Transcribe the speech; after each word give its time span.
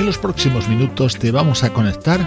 En 0.00 0.06
los 0.06 0.16
próximos 0.16 0.66
minutos 0.66 1.18
te 1.18 1.30
vamos 1.30 1.62
a 1.62 1.74
conectar 1.74 2.18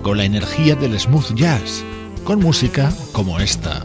con 0.00 0.16
la 0.16 0.24
energía 0.24 0.74
del 0.76 0.98
smooth 0.98 1.34
jazz, 1.34 1.84
con 2.24 2.40
música 2.40 2.90
como 3.12 3.38
esta. 3.38 3.84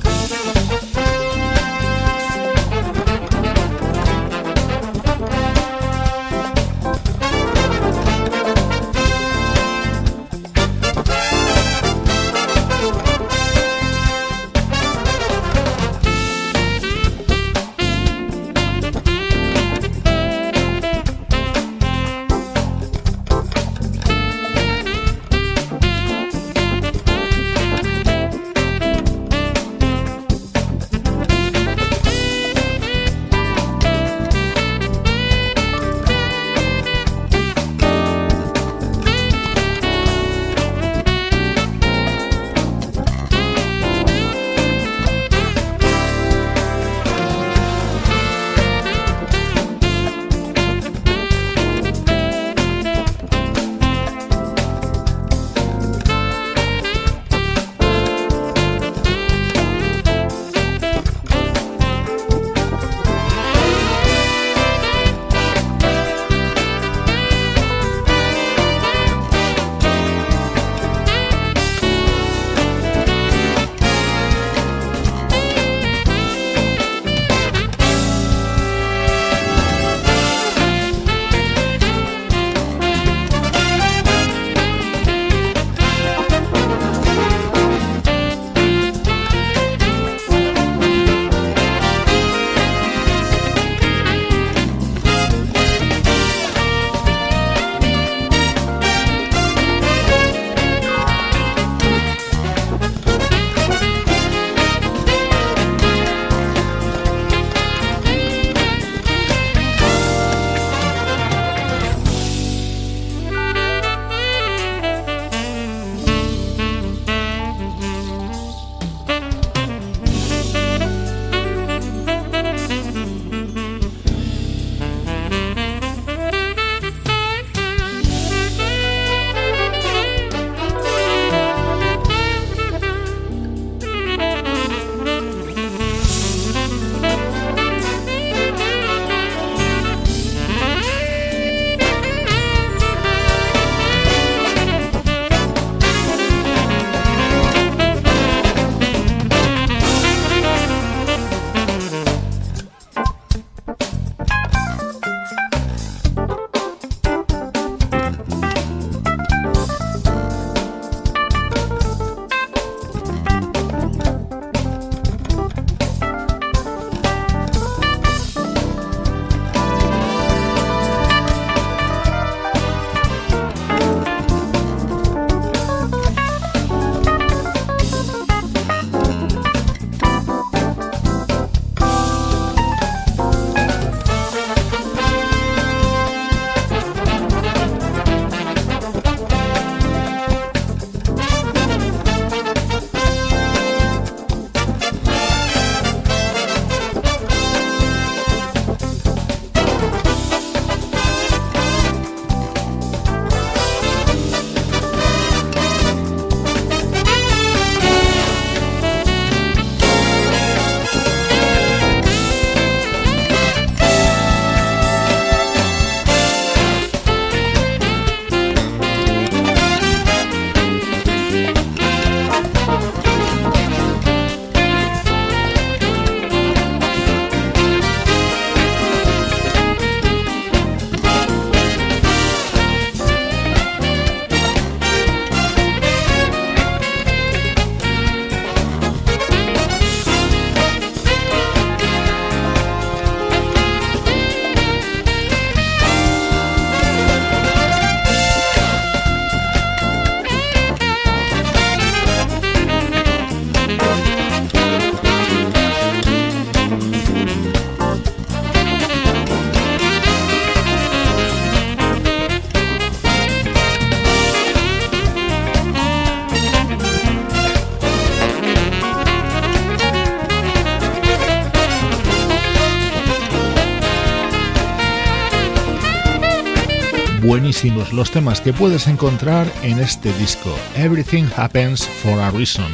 Buenísimos 277.24 277.94
los 277.94 278.12
temas 278.12 278.42
que 278.42 278.52
puedes 278.52 278.88
encontrar 278.88 279.48
en 279.64 279.80
este 279.80 280.12
disco. 280.18 280.54
Everything 280.75 281.24
Happens 281.36 281.88
for 281.88 282.20
a 282.20 282.30
Reason. 282.31 282.68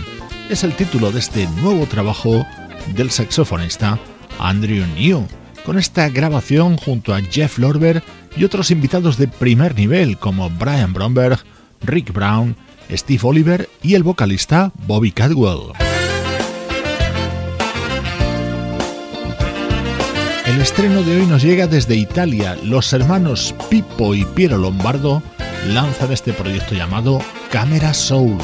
Es 0.50 0.63
el 0.63 0.74
título 0.75 1.12
de 1.12 1.19
este 1.19 1.48
nuevo 1.62 1.86
trabajo 1.86 2.46
del 2.96 3.12
saxofonista 3.12 4.00
Andrew 4.40 4.86
New, 4.96 5.28
con 5.66 5.78
esta 5.78 6.10
grabación 6.10 6.78
junto 6.78 7.13
a 7.13 7.22
Jeff 7.22 7.60
Lorber 7.60 8.04
y 8.36 8.44
otros 8.44 8.72
invitados 8.72 9.18
de 9.18 9.28
primer 9.28 9.75
nivel 9.75 10.18
como 10.18 10.50
Brian 10.50 10.94
Bromberg, 10.94 11.40
Rick 11.81 12.12
Brown, 12.12 12.56
Steve 12.92 13.22
Oliver 13.24 13.69
y 13.84 13.94
el 13.94 14.02
vocalista 14.02 14.72
Bobby 14.88 15.12
Cadwell. 15.12 15.88
El 20.50 20.60
estreno 20.62 21.04
de 21.04 21.16
hoy 21.18 21.28
nos 21.28 21.44
llega 21.44 21.68
desde 21.68 21.94
Italia. 21.94 22.57
Los 22.63 22.92
hermanos 22.94 23.54
Pippo 23.69 24.16
y 24.16 24.25
Piero 24.25 24.57
Lombardo 24.57 25.22
lanzan 25.68 26.12
este 26.12 26.34
proyecto 26.34 26.74
llamado 26.74 27.19
Camera 27.51 27.94
Soul. 27.94 28.36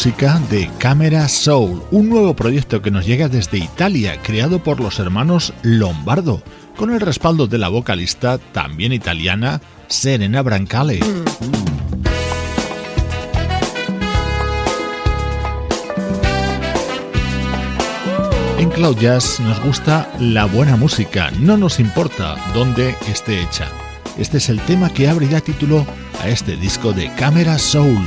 Música 0.00 0.40
de 0.48 0.70
Camera 0.78 1.28
Soul, 1.28 1.82
un 1.90 2.08
nuevo 2.08 2.34
proyecto 2.34 2.80
que 2.80 2.90
nos 2.90 3.04
llega 3.04 3.28
desde 3.28 3.58
Italia, 3.58 4.18
creado 4.22 4.64
por 4.64 4.80
los 4.80 4.98
hermanos 4.98 5.52
Lombardo, 5.62 6.42
con 6.74 6.90
el 6.90 7.02
respaldo 7.02 7.46
de 7.46 7.58
la 7.58 7.68
vocalista 7.68 8.38
también 8.38 8.94
italiana 8.94 9.60
Serena 9.88 10.40
Brancale. 10.40 11.00
En 18.58 18.70
Cloud 18.70 18.96
Jazz 18.96 19.38
nos 19.40 19.60
gusta 19.60 20.10
la 20.18 20.46
buena 20.46 20.76
música, 20.76 21.30
no 21.40 21.58
nos 21.58 21.78
importa 21.78 22.36
dónde 22.54 22.96
esté 23.06 23.42
hecha. 23.42 23.68
Este 24.16 24.38
es 24.38 24.48
el 24.48 24.60
tema 24.60 24.88
que 24.88 25.10
abre 25.10 25.28
ya 25.28 25.42
título 25.42 25.84
a 26.22 26.28
este 26.30 26.56
disco 26.56 26.94
de 26.94 27.12
Camera 27.16 27.58
Soul. 27.58 28.00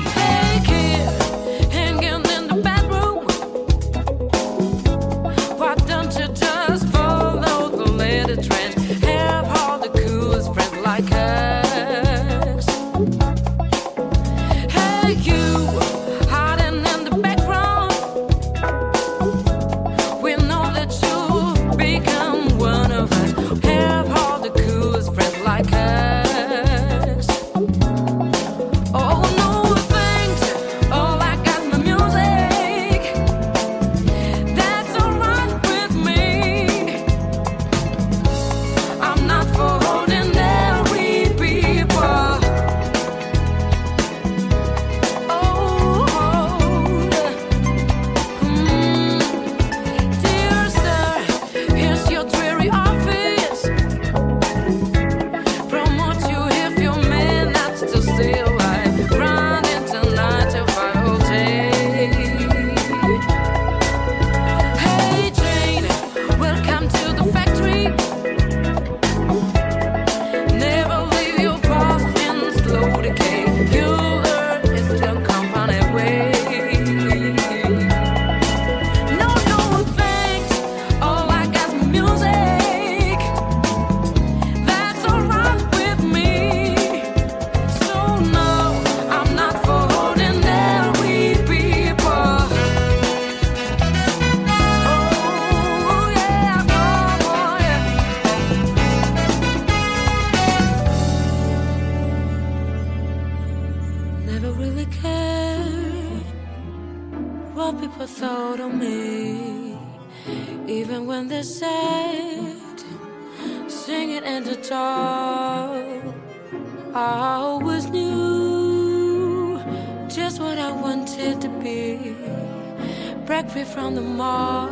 back 123.47 123.65
from 123.67 123.95
the 123.95 124.01
mob, 124.01 124.71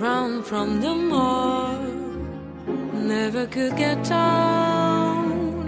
run 0.00 0.42
from 0.42 0.80
the 0.80 0.94
mob. 0.94 1.86
Never 2.94 3.46
could 3.46 3.76
get 3.76 4.02
down 4.04 5.66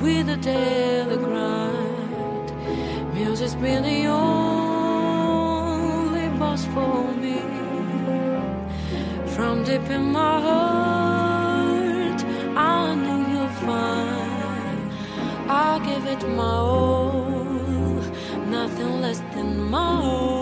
with 0.00 0.26
the 0.26 0.36
daily 0.36 1.16
grind. 1.16 2.52
Music's 3.14 3.54
been 3.54 3.82
the 3.82 4.06
only 4.06 4.68
boss 6.38 6.64
for 6.66 7.12
me. 7.14 7.40
From 9.34 9.64
deep 9.64 9.90
in 9.90 10.12
my 10.12 10.40
heart, 10.40 12.24
I 12.56 12.94
know 12.94 13.26
you'll 13.32 13.48
find 13.66 14.92
I'll 15.48 15.80
give 15.80 16.06
it 16.06 16.22
my 16.36 16.44
all 16.44 17.38
nothing 18.50 19.00
less 19.00 19.20
than 19.34 19.70
my 19.70 20.02
own. 20.02 20.37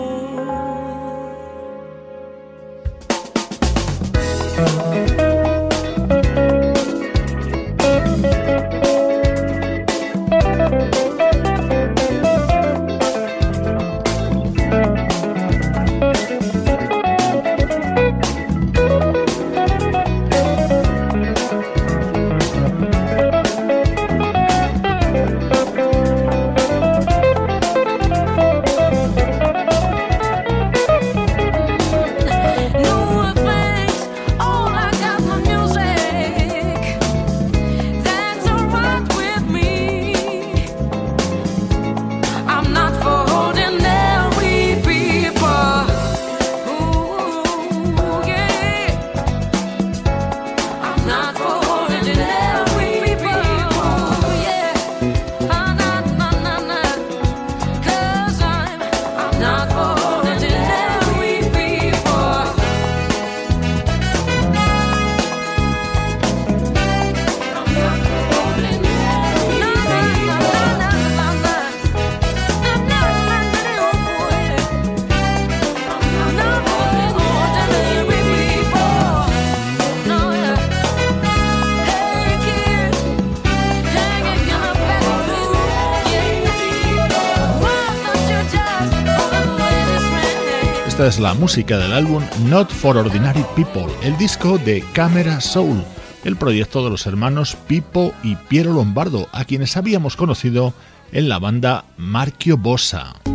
Es 91.07 91.19
la 91.19 91.33
música 91.33 91.77
del 91.77 91.93
álbum 91.93 92.21
Not 92.49 92.69
for 92.69 92.97
Ordinary 92.97 93.45
People, 93.55 93.85
el 94.03 94.17
disco 94.17 94.57
de 94.57 94.83
Camera 94.91 95.39
Soul, 95.39 95.81
el 96.25 96.35
proyecto 96.35 96.83
de 96.83 96.89
los 96.89 97.05
hermanos 97.07 97.55
Pipo 97.67 98.13
y 98.23 98.35
Piero 98.35 98.73
Lombardo, 98.73 99.29
a 99.31 99.45
quienes 99.45 99.77
habíamos 99.77 100.17
conocido 100.17 100.73
en 101.13 101.29
la 101.29 101.39
banda 101.39 101.85
Marchio 101.97 102.57
Bossa. 102.57 103.26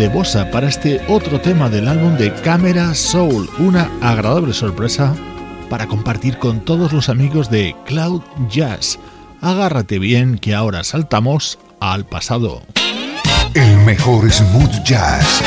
De 0.00 0.08
Bossa 0.08 0.50
para 0.50 0.66
este 0.66 1.04
otro 1.08 1.42
tema 1.42 1.68
del 1.68 1.86
álbum 1.86 2.16
de 2.16 2.32
Camera 2.32 2.94
Soul, 2.94 3.50
una 3.58 3.90
agradable 4.00 4.54
sorpresa 4.54 5.14
para 5.68 5.86
compartir 5.86 6.38
con 6.38 6.64
todos 6.64 6.94
los 6.94 7.10
amigos 7.10 7.50
de 7.50 7.76
Cloud 7.84 8.22
Jazz. 8.48 8.98
Agárrate 9.42 9.98
bien 9.98 10.38
que 10.38 10.54
ahora 10.54 10.84
saltamos 10.84 11.58
al 11.80 12.06
pasado. 12.06 12.62
El 13.52 13.76
mejor 13.80 14.32
smooth 14.32 14.82
jazz 14.84 15.42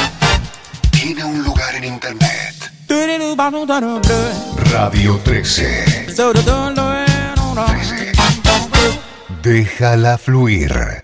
tiene 0.91 1.23
un 1.23 1.43
lugar 1.43 1.73
en 1.73 1.85
internet. 1.85 2.53
Radio 4.71 5.19
13. 5.23 6.13
13. 6.13 6.43
Déjala 9.41 10.19
fluir. 10.19 11.03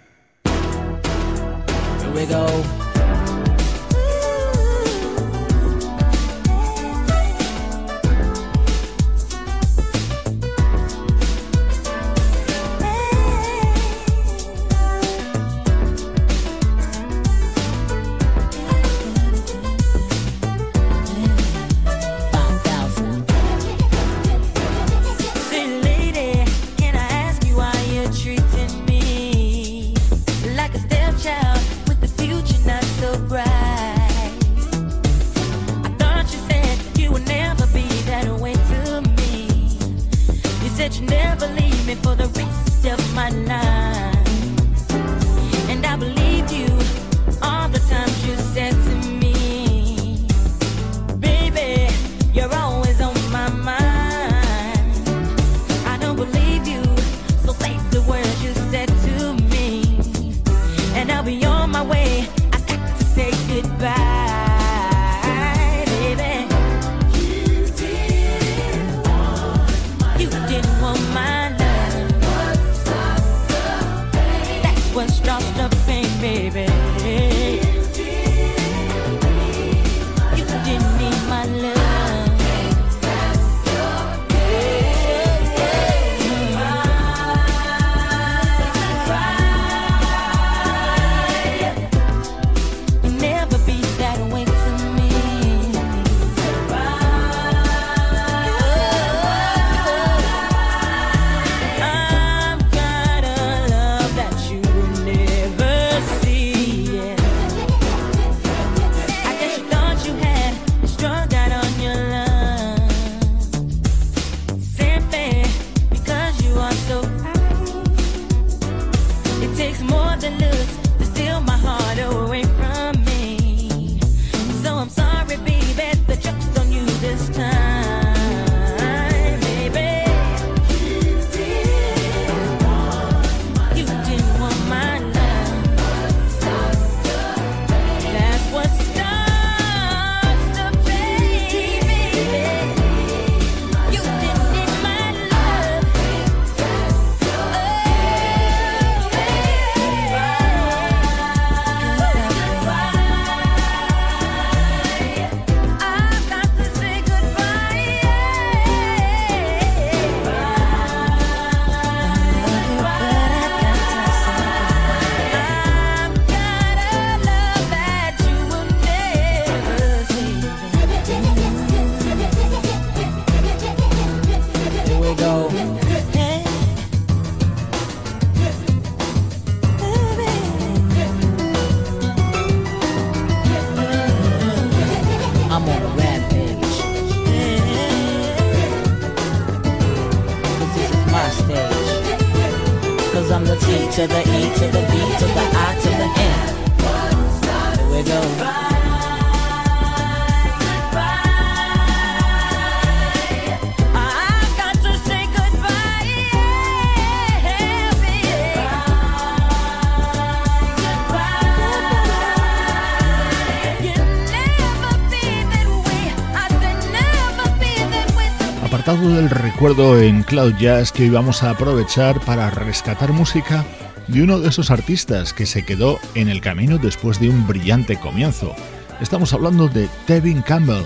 Del 218.97 219.29
recuerdo 219.29 220.01
en 220.01 220.23
Cloud 220.23 220.55
Jazz 220.57 220.91
que 220.91 221.03
hoy 221.03 221.09
vamos 221.11 221.43
a 221.43 221.51
aprovechar 221.51 222.19
para 222.21 222.49
rescatar 222.49 223.13
música 223.13 223.63
de 224.07 224.23
uno 224.23 224.39
de 224.39 224.49
esos 224.49 224.71
artistas 224.71 225.31
que 225.31 225.45
se 225.45 225.63
quedó 225.63 225.99
en 226.15 226.27
el 226.27 226.41
camino 226.41 226.79
después 226.79 227.19
de 227.19 227.29
un 227.29 227.45
brillante 227.45 227.97
comienzo. 227.97 228.55
Estamos 228.99 229.31
hablando 229.31 229.67
de 229.67 229.87
Tevin 230.07 230.41
Campbell, 230.41 230.81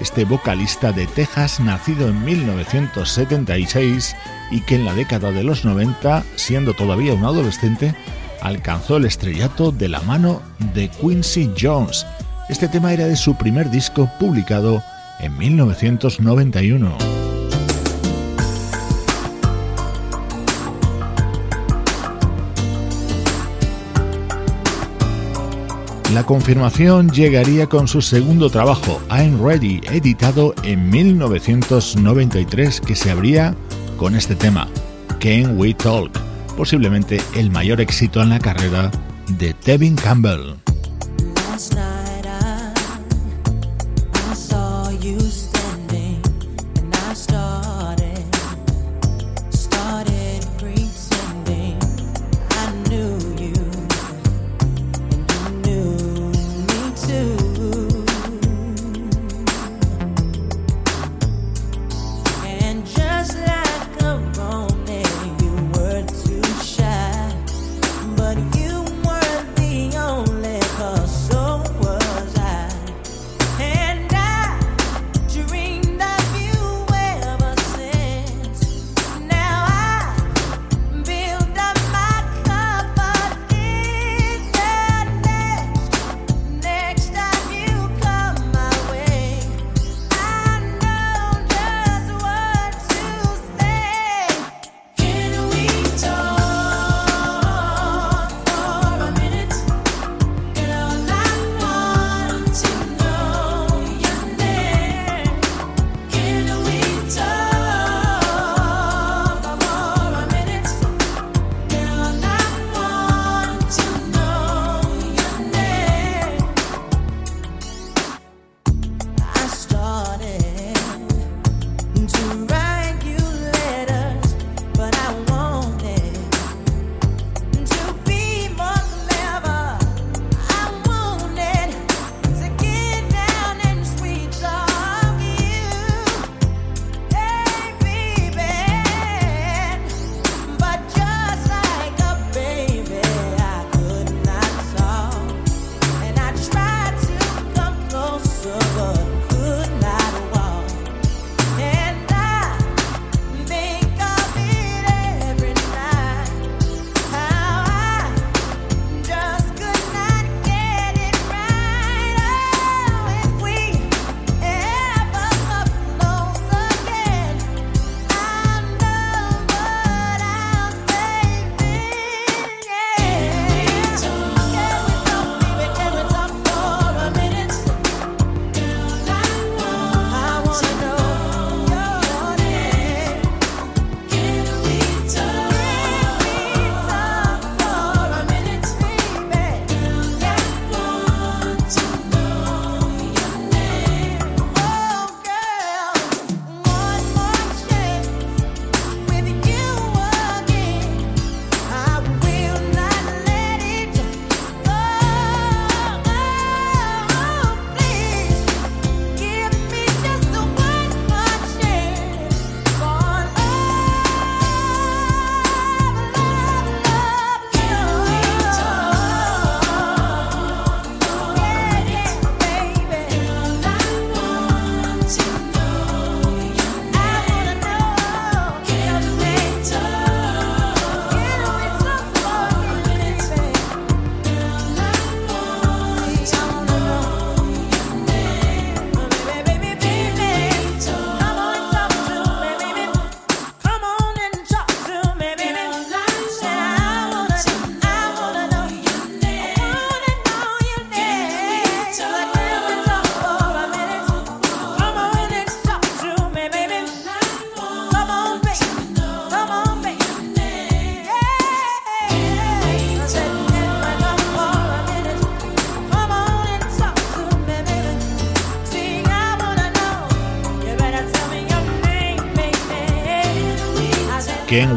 este 0.00 0.24
vocalista 0.24 0.92
de 0.92 1.08
Texas 1.08 1.58
nacido 1.58 2.06
en 2.08 2.24
1976 2.24 4.14
y 4.52 4.60
que 4.60 4.76
en 4.76 4.84
la 4.84 4.94
década 4.94 5.32
de 5.32 5.42
los 5.42 5.64
90, 5.64 6.22
siendo 6.36 6.74
todavía 6.74 7.12
un 7.14 7.24
adolescente, 7.24 7.92
alcanzó 8.40 8.98
el 8.98 9.04
estrellato 9.04 9.72
de 9.72 9.88
la 9.88 10.00
mano 10.02 10.42
de 10.74 10.88
Quincy 10.90 11.50
Jones. 11.60 12.06
Este 12.48 12.68
tema 12.68 12.92
era 12.92 13.06
de 13.06 13.16
su 13.16 13.36
primer 13.36 13.68
disco 13.68 14.08
publicado 14.20 14.80
en 15.18 15.36
1991. 15.36 17.17
La 26.12 26.24
confirmación 26.24 27.10
llegaría 27.10 27.66
con 27.66 27.86
su 27.86 28.00
segundo 28.00 28.48
trabajo, 28.48 28.98
I'm 29.10 29.44
Ready, 29.44 29.82
editado 29.92 30.54
en 30.62 30.88
1993, 30.88 32.80
que 32.80 32.96
se 32.96 33.10
abría 33.10 33.54
con 33.98 34.16
este 34.16 34.34
tema, 34.34 34.68
Can 35.20 35.58
We 35.58 35.74
Talk, 35.74 36.10
posiblemente 36.56 37.20
el 37.36 37.50
mayor 37.50 37.82
éxito 37.82 38.22
en 38.22 38.30
la 38.30 38.38
carrera 38.38 38.90
de 39.28 39.52
Tevin 39.52 39.96
Campbell. 39.96 40.67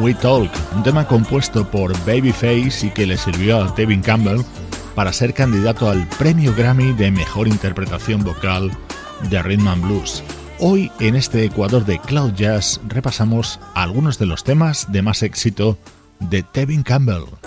We 0.02 0.16
Talk, 0.16 0.52
un 0.76 0.82
tema 0.82 1.08
compuesto 1.08 1.70
por 1.70 1.94
Babyface 2.06 2.88
y 2.88 2.90
que 2.90 3.06
le 3.06 3.18
sirvió 3.18 3.62
a 3.62 3.72
Devin 3.72 4.02
Campbell 4.02 4.42
para 4.96 5.14
ser 5.14 5.34
candidato 5.34 5.90
al 5.90 6.08
premio 6.18 6.56
Grammy 6.56 6.94
de 6.94 7.12
mejor 7.12 7.48
interpretación 7.48 8.24
vocal 8.24 8.72
de 9.30 9.42
Rhythm 9.44 9.68
and 9.68 9.84
Blues. 9.84 10.24
Hoy 10.60 10.92
en 11.00 11.16
este 11.16 11.46
Ecuador 11.46 11.86
de 11.86 12.00
Cloud 12.00 12.34
Jazz 12.34 12.82
repasamos 12.88 13.60
algunos 13.76 14.18
de 14.18 14.26
los 14.26 14.44
temas 14.44 14.92
de 14.92 15.04
más 15.04 15.22
éxito 15.22 15.78
de 16.20 16.42
Tevin 16.42 16.82
Campbell. 16.82 17.41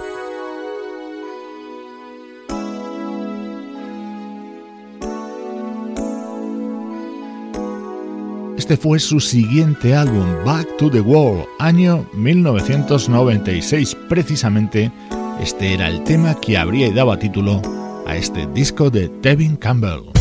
Este 8.65 8.79
fue 8.79 8.99
su 8.99 9.21
siguiente 9.21 9.95
álbum, 9.95 10.25
Back 10.43 10.79
to 10.79 10.91
the 10.91 11.03
World, 11.03 11.45
año 11.59 12.07
1996. 12.15 13.95
Precisamente, 14.09 14.91
este 15.39 15.75
era 15.75 15.87
el 15.87 16.03
tema 16.05 16.35
que 16.41 16.57
habría 16.57 16.91
daba 16.91 17.19
título 17.19 17.61
a 18.07 18.17
este 18.17 18.47
disco 18.55 18.89
de 18.89 19.11
Tevin 19.21 19.57
Campbell. 19.57 20.14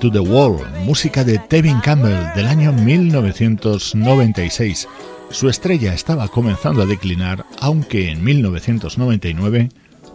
to 0.00 0.10
the 0.10 0.18
Wall, 0.18 0.58
música 0.86 1.22
de 1.24 1.38
Tevin 1.38 1.78
Campbell 1.80 2.32
del 2.34 2.46
año 2.46 2.72
1996. 2.72 4.88
Su 5.30 5.50
estrella 5.50 5.92
estaba 5.92 6.28
comenzando 6.28 6.80
a 6.82 6.86
declinar, 6.86 7.44
aunque 7.60 8.10
en 8.10 8.24
1999 8.24 9.68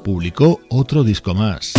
publicó 0.04 0.60
otro 0.69 1.04
disco 1.04 1.36
más. 1.36 1.74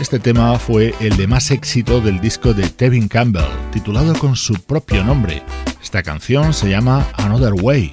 Este 0.00 0.18
tema 0.18 0.58
fue 0.58 0.92
el 1.00 1.16
de 1.16 1.28
más 1.28 1.52
éxito 1.52 2.00
del 2.00 2.20
disco 2.20 2.52
de 2.52 2.68
Tevin 2.68 3.06
Campbell, 3.06 3.44
titulado 3.72 4.12
con 4.14 4.34
su 4.34 4.54
propio 4.54 5.04
nombre, 5.04 5.44
esta 5.86 6.02
canción 6.02 6.52
se 6.52 6.68
llama 6.68 7.06
Another 7.12 7.52
Way, 7.54 7.92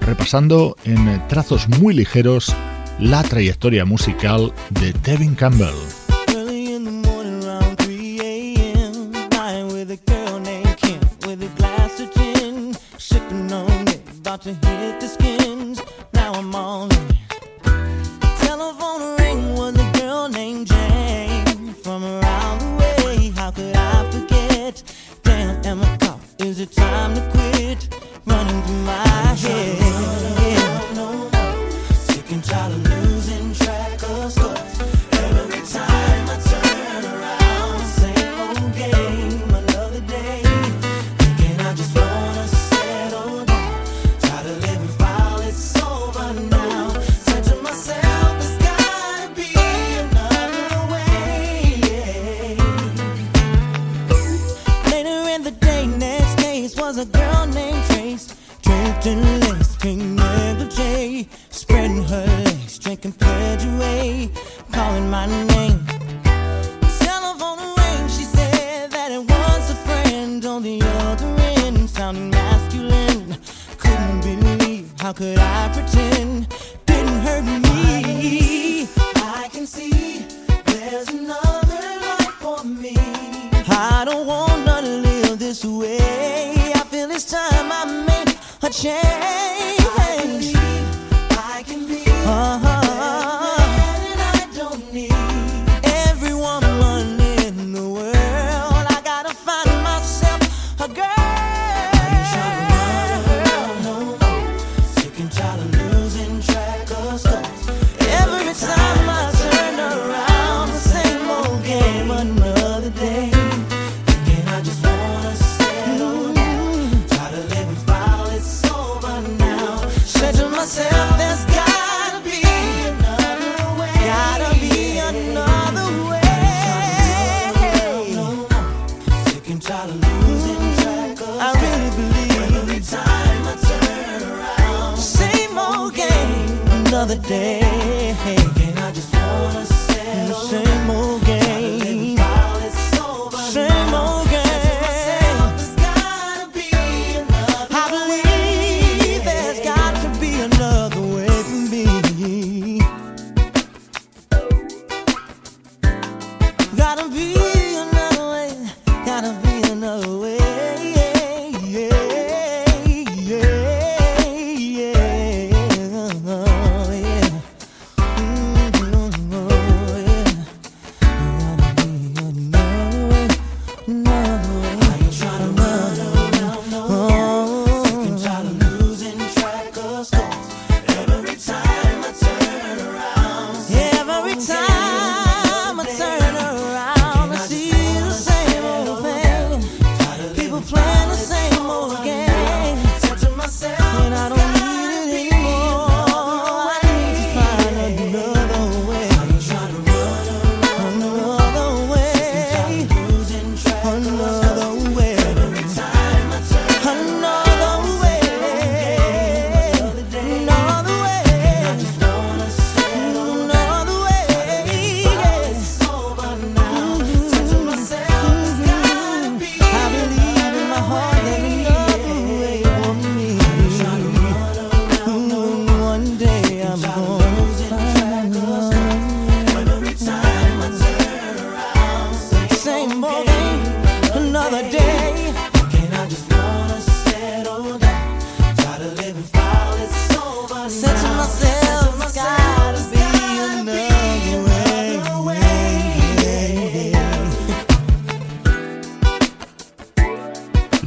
repasando 0.00 0.74
en 0.84 1.28
trazos 1.28 1.68
muy 1.68 1.92
ligeros 1.92 2.56
la 2.98 3.22
trayectoria 3.22 3.84
musical 3.84 4.54
de 4.70 4.94
Tevin 4.94 5.34
Campbell. 5.34 6.05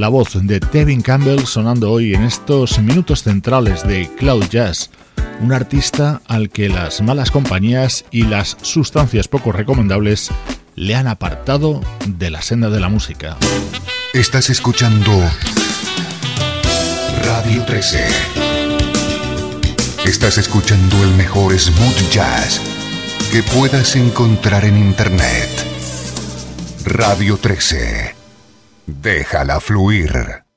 Voz 0.10 0.30
de 0.34 0.60
Tevin 0.60 1.02
Campbell 1.02 1.46
sonando 1.46 1.92
hoy 1.92 2.16
en 2.16 2.24
estos 2.24 2.80
minutos 2.80 3.24
centrales 3.24 3.88
de 3.88 4.10
Cloud 4.18 4.46
Jazz, 4.50 4.90
un 5.40 5.54
artista 5.54 6.22
al 6.28 6.50
que 6.50 6.68
las 6.68 7.02
malas 7.02 7.30
compañías 7.30 8.06
y 8.10 8.24
las 8.24 8.58
sustancias 8.62 9.28
poco 9.28 9.52
recomendables 9.52 10.32
le 10.76 10.96
han 10.96 11.08
apartado 11.08 11.82
de 12.08 12.32
la 12.32 12.42
senda 12.42 12.70
de 12.70 12.80
la 12.80 12.90
música. 12.90 13.38
Estás 14.14 14.50
escuchando 14.50 15.12
Radio 17.24 17.64
13. 17.66 18.08
Estás 20.06 20.40
escuchando 20.40 21.04
el 21.04 21.12
mejor 21.12 21.58
smooth 21.58 22.12
jazz 22.12 22.60
que 23.32 23.44
puedas 23.44 23.96
encontrar 23.96 24.66
en 24.66 24.78
Internet. 24.78 25.50
Radio 26.86 27.38
13. 27.38 28.19
Déjala 28.90 29.60
fluir. 29.60 30.49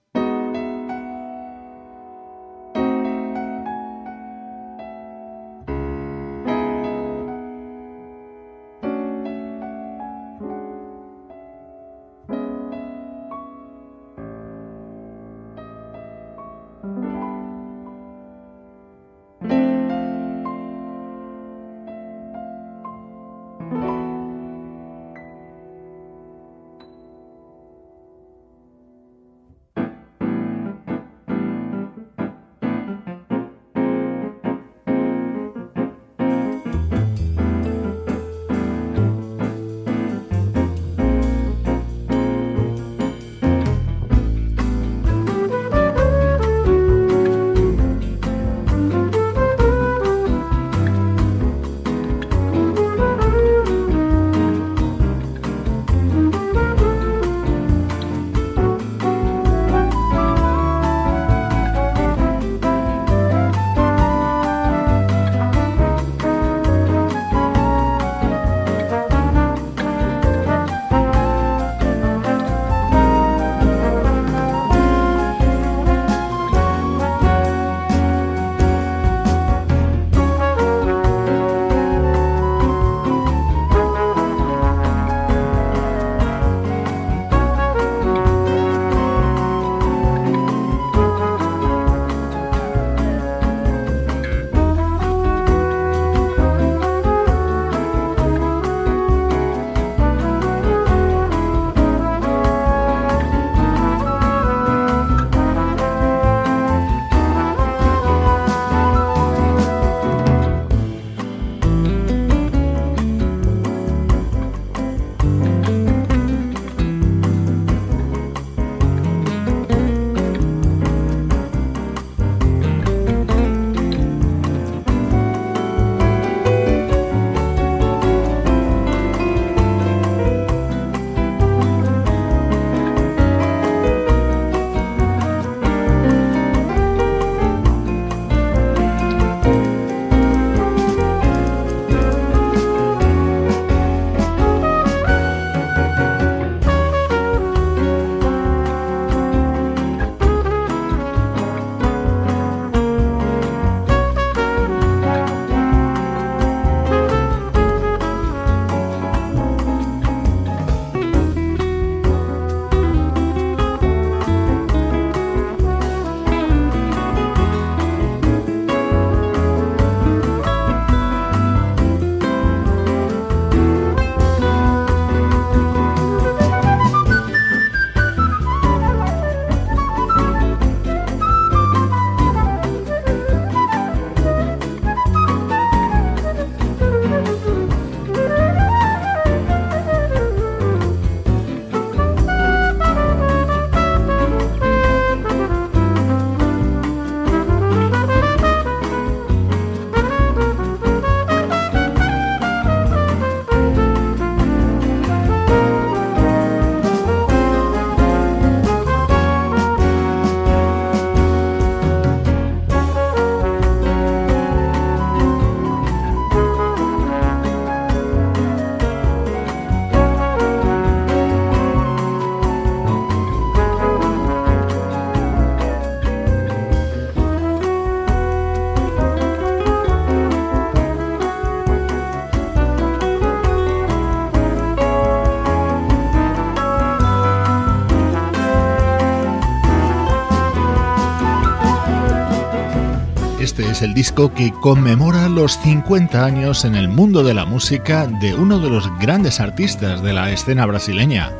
Disco 243.94 244.32
que 244.32 244.52
conmemora 244.52 245.28
los 245.28 245.58
50 245.58 246.24
años 246.24 246.64
en 246.64 246.74
el 246.74 246.88
mundo 246.88 247.22
de 247.22 247.34
la 247.34 247.44
música 247.44 248.06
de 248.06 248.34
uno 248.34 248.58
de 248.58 248.70
los 248.70 248.88
grandes 248.98 249.40
artistas 249.40 250.02
de 250.02 250.12
la 250.12 250.30
escena 250.30 250.66
brasileña, 250.66 251.32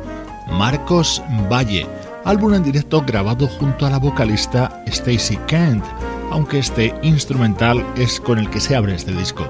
Marcos 0.51 1.23
Valle, 1.51 1.87
álbum 2.25 2.53
en 2.53 2.63
directo 2.63 3.01
grabado 3.01 3.47
junto 3.47 3.85
a 3.85 3.89
la 3.89 3.97
vocalista 3.97 4.83
Stacy 4.85 5.37
Kent, 5.47 5.83
aunque 6.31 6.59
este 6.59 6.93
instrumental 7.01 7.85
es 7.95 8.19
con 8.19 8.37
el 8.37 8.49
que 8.49 8.59
se 8.59 8.75
abre 8.75 8.93
este 8.93 9.13
disco. 9.13 9.47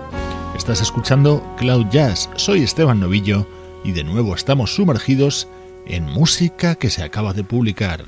Estás 0.55 0.81
escuchando 0.81 1.43
Cloud 1.57 1.87
Jazz, 1.89 2.29
soy 2.35 2.63
Esteban 2.63 2.99
Novillo 2.99 3.47
y 3.83 3.91
de 3.91 4.03
nuevo 4.03 4.35
estamos 4.35 4.75
sumergidos 4.75 5.47
en 5.85 6.05
música 6.05 6.75
que 6.75 6.89
se 6.89 7.03
acaba 7.03 7.33
de 7.33 7.43
publicar. 7.43 8.05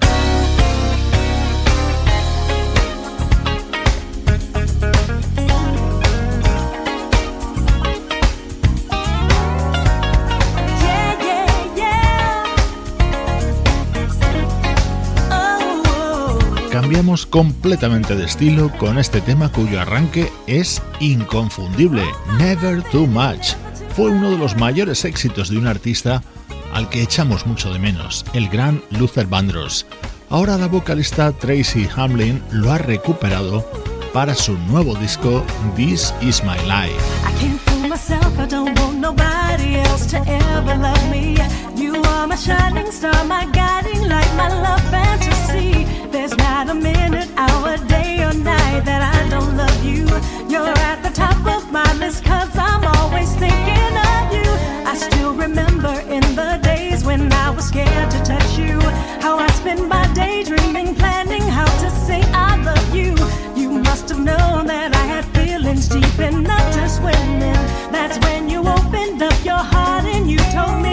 Cambiamos 16.85 17.25
completamente 17.25 18.15
de 18.15 18.25
estilo 18.25 18.71
con 18.77 18.99
este 18.99 19.19
tema 19.19 19.51
cuyo 19.51 19.81
arranque 19.81 20.31
es 20.45 20.83
inconfundible, 20.99 22.03
Never 22.37 22.83
Too 22.83 23.07
Much. 23.07 23.55
Fue 23.95 24.11
uno 24.11 24.29
de 24.29 24.37
los 24.37 24.55
mayores 24.55 25.03
éxitos 25.03 25.49
de 25.49 25.57
un 25.57 25.65
artista 25.65 26.21
al 26.71 26.87
que 26.89 27.01
echamos 27.01 27.47
mucho 27.47 27.73
de 27.73 27.79
menos, 27.79 28.23
el 28.33 28.49
gran 28.49 28.83
Luther 28.91 29.25
Vandross. 29.25 29.87
Ahora 30.29 30.59
la 30.59 30.67
vocalista 30.67 31.31
Tracy 31.31 31.89
Hamlin 31.95 32.39
lo 32.51 32.71
ha 32.71 32.77
recuperado 32.77 33.67
para 34.13 34.35
su 34.35 34.55
nuevo 34.55 34.93
disco 34.93 35.43
This 35.75 36.13
Is 36.21 36.43
My 36.43 36.59
Life. 36.67 37.01
There's 46.25 46.37
not 46.37 46.69
a 46.69 46.73
minute, 46.73 47.29
hour, 47.37 47.77
day, 47.87 48.23
or 48.23 48.33
night 48.33 48.83
that 48.85 49.01
I 49.13 49.29
don't 49.29 49.55
love 49.55 49.83
you. 49.85 50.07
You're 50.49 50.75
at 50.89 51.03
the 51.03 51.11
top 51.11 51.37
of 51.45 51.71
my 51.71 51.85
list, 51.99 52.23
cause 52.23 52.49
I'm 52.57 52.83
always 52.97 53.31
thinking 53.35 53.93
of 54.13 54.23
you. 54.33 54.49
I 54.89 54.95
still 54.97 55.35
remember 55.35 55.93
in 56.09 56.23
the 56.33 56.59
days 56.63 57.05
when 57.05 57.31
I 57.31 57.51
was 57.51 57.67
scared 57.67 58.09
to 58.09 58.19
touch 58.23 58.57
you. 58.57 58.79
How 59.21 59.37
I 59.37 59.47
spent 59.51 59.87
my 59.87 60.11
day 60.13 60.43
dreaming, 60.43 60.95
planning 60.95 61.43
how 61.43 61.69
to 61.83 61.89
say 61.91 62.21
I 62.33 62.57
love 62.63 62.95
you. 62.95 63.13
You 63.55 63.69
must 63.83 64.09
have 64.09 64.19
known 64.19 64.65
that 64.67 64.95
I 64.95 65.05
had 65.05 65.25
feelings 65.25 65.87
deep 65.87 66.19
enough 66.19 66.73
to 66.73 66.89
swim 66.89 67.41
in. 67.51 67.61
That's 67.91 68.17
when 68.25 68.49
you 68.49 68.59
opened 68.61 69.21
up 69.21 69.37
your 69.45 69.63
heart 69.73 70.05
and 70.05 70.31
you 70.31 70.39
told 70.57 70.81
me 70.81 70.84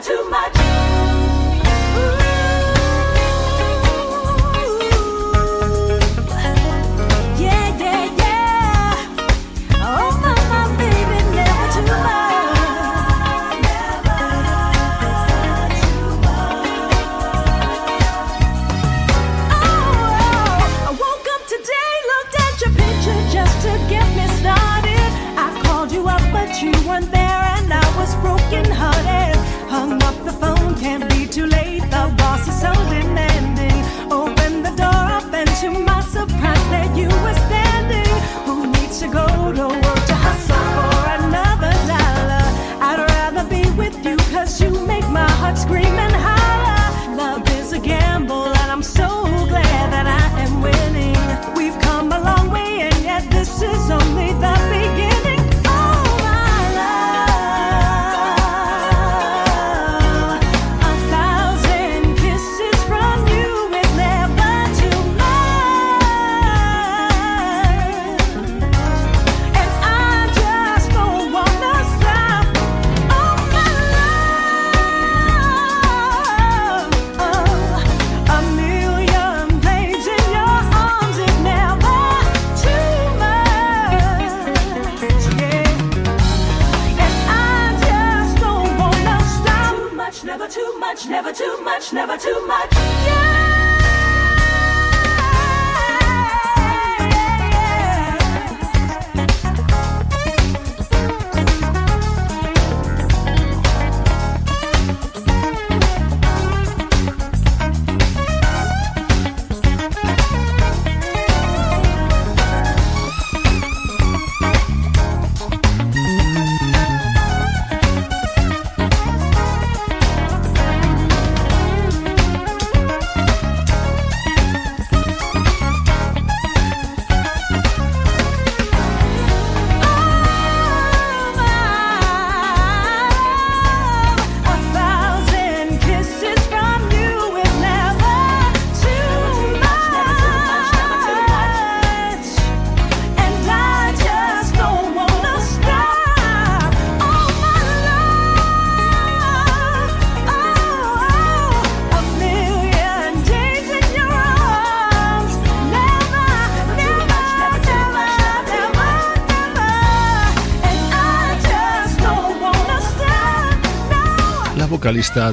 too 0.00 0.30
much. 0.30 0.67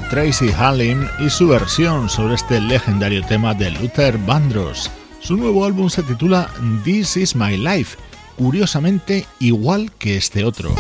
Tracy 0.10 0.52
Hallin 0.52 1.08
y 1.18 1.30
su 1.30 1.48
versión 1.48 2.10
sobre 2.10 2.36
este 2.36 2.60
legendario 2.60 3.26
tema 3.26 3.54
de 3.54 3.72
Luther 3.72 4.18
Vandross. 4.18 4.92
Su 5.22 5.38
nuevo 5.38 5.64
álbum 5.64 5.90
se 5.90 6.04
titula 6.04 6.50
This 6.84 7.16
Is 7.16 7.36
My 7.38 7.56
Life, 7.56 7.98
curiosamente 8.36 9.26
igual 9.40 9.94
que 9.98 10.18
este 10.18 10.44
otro. 10.44 10.76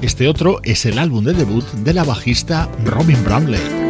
Este 0.00 0.28
otro 0.28 0.60
es 0.62 0.86
el 0.86 0.96
álbum 1.00 1.24
de 1.24 1.32
debut 1.32 1.64
de 1.72 1.92
la 1.92 2.04
bajista 2.04 2.70
Robin 2.84 3.22
Bramley. 3.24 3.85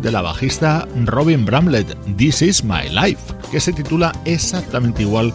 De 0.00 0.12
la 0.12 0.22
bajista 0.22 0.86
Robin 1.04 1.44
Bramlett, 1.44 1.96
This 2.16 2.42
Is 2.42 2.64
My 2.64 2.88
Life, 2.88 3.34
que 3.50 3.60
se 3.60 3.72
titula 3.72 4.12
exactamente 4.24 5.02
igual 5.02 5.32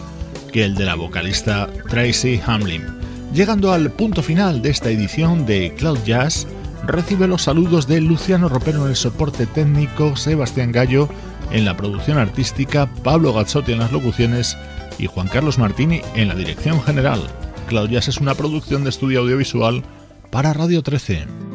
que 0.52 0.64
el 0.64 0.74
de 0.74 0.84
la 0.84 0.94
vocalista 0.94 1.68
Tracy 1.88 2.40
Hamlin. 2.46 2.84
Llegando 3.32 3.72
al 3.72 3.90
punto 3.90 4.22
final 4.22 4.62
de 4.62 4.70
esta 4.70 4.90
edición 4.90 5.46
de 5.46 5.74
Cloud 5.76 5.98
Jazz, 6.04 6.46
recibe 6.86 7.26
los 7.26 7.42
saludos 7.42 7.86
de 7.86 8.00
Luciano 8.00 8.48
Ropero 8.48 8.84
en 8.84 8.90
el 8.90 8.96
soporte 8.96 9.46
técnico, 9.46 10.16
Sebastián 10.16 10.72
Gallo 10.72 11.08
en 11.50 11.64
la 11.64 11.76
producción 11.76 12.18
artística, 12.18 12.86
Pablo 13.02 13.32
Gazzotti 13.32 13.72
en 13.72 13.80
las 13.80 13.92
locuciones 13.92 14.56
y 14.98 15.06
Juan 15.06 15.28
Carlos 15.28 15.58
Martini 15.58 16.00
en 16.14 16.28
la 16.28 16.34
dirección 16.34 16.82
general. 16.82 17.20
Cloud 17.66 17.90
Jazz 17.90 18.08
es 18.08 18.18
una 18.18 18.34
producción 18.34 18.84
de 18.84 18.90
estudio 18.90 19.20
audiovisual 19.20 19.82
para 20.30 20.52
Radio 20.52 20.82
13. 20.82 21.53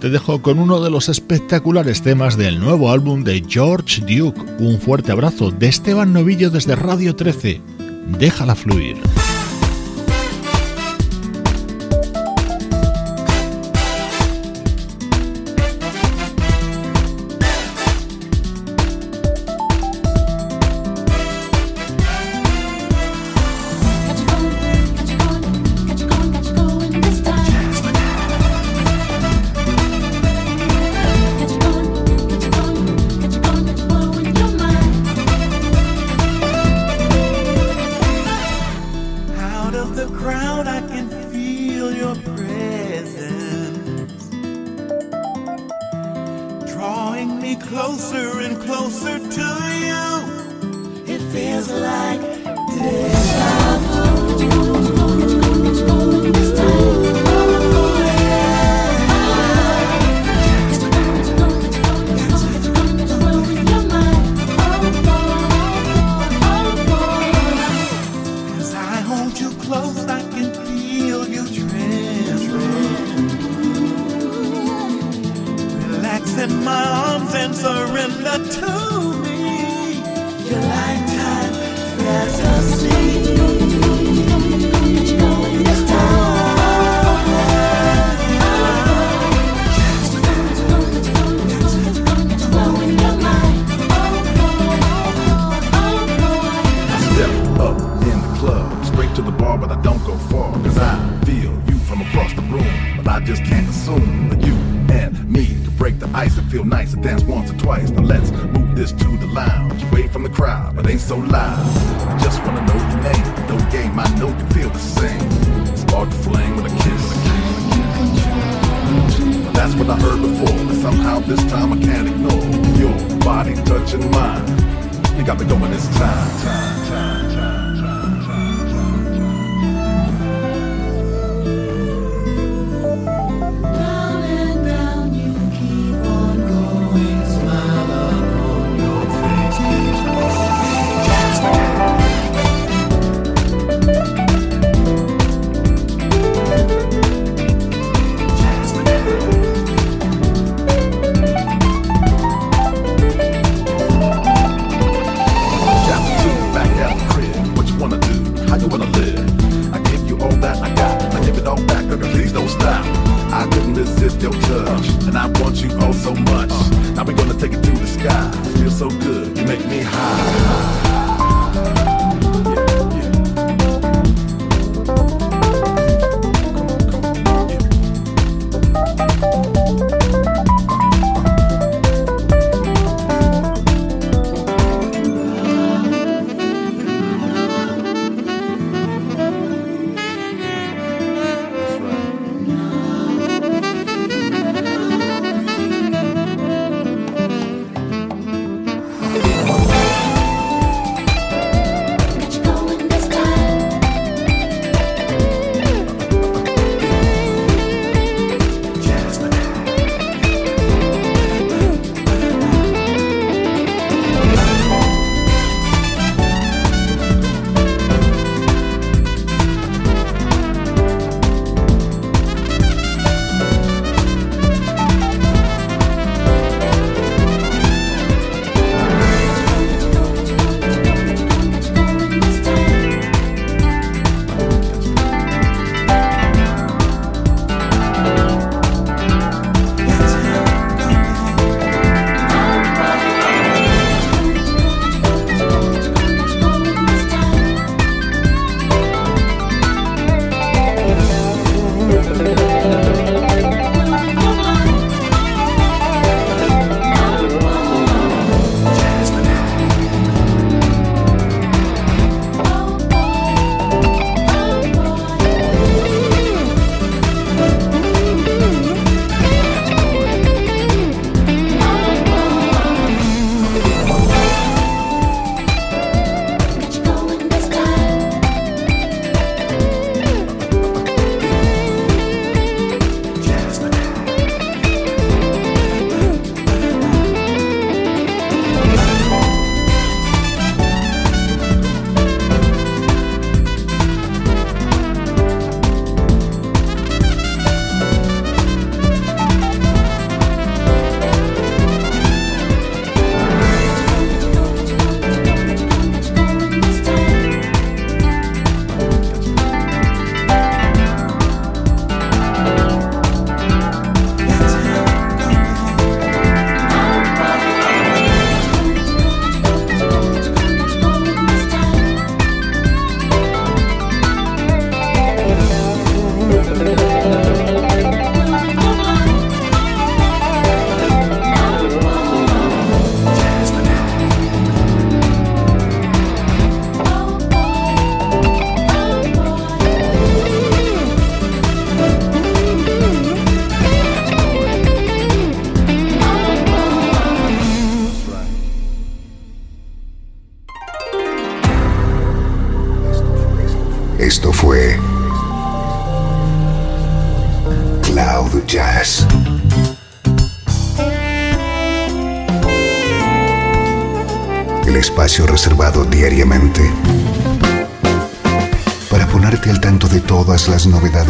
Te 0.00 0.10
dejo 0.10 0.40
con 0.42 0.58
uno 0.58 0.80
de 0.80 0.90
los 0.90 1.08
espectaculares 1.08 2.02
temas 2.02 2.36
del 2.36 2.60
nuevo 2.60 2.90
álbum 2.90 3.24
de 3.24 3.44
George 3.46 4.00
Duke. 4.02 4.40
Un 4.58 4.80
fuerte 4.80 5.12
abrazo 5.12 5.50
de 5.50 5.68
Esteban 5.68 6.12
Novillo 6.12 6.50
desde 6.50 6.76
Radio 6.76 7.16
13. 7.16 7.60
Déjala 8.18 8.54
fluir. 8.54 8.96